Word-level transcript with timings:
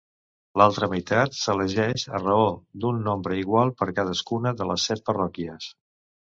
L'altra 0.61 0.87
meitat 0.93 1.37
s'elegeix 1.39 2.07
a 2.17 2.23
raó 2.23 2.47
d'un 2.85 3.03
nombre 3.11 3.39
igual 3.43 3.75
per 3.83 3.91
cadascuna 4.01 4.57
de 4.63 4.71
les 4.73 4.91
set 4.91 5.09
parròquies. 5.13 5.73